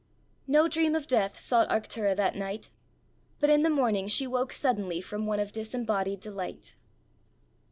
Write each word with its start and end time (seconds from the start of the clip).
No 0.47 0.67
dream 0.67 0.95
of 0.95 1.05
death 1.05 1.39
sought 1.39 1.69
Arctura 1.69 2.15
that 2.15 2.35
night, 2.35 2.71
but 3.39 3.51
in 3.51 3.61
the 3.61 3.69
morning 3.69 4.07
she 4.07 4.25
woke 4.25 4.51
suddenly 4.51 4.99
from 4.99 5.27
one 5.27 5.39
of 5.39 5.51
disembodied 5.51 6.21
delight. 6.21 6.75